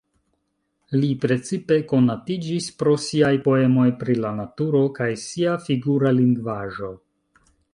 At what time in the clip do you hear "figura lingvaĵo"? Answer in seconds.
5.69-6.91